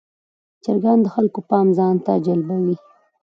چرګان 0.63 0.99
د 1.03 1.07
خلکو 1.15 1.39
پام 1.49 1.67
ځان 1.77 1.95
ته 2.05 2.11
جلبوي. 2.25 2.75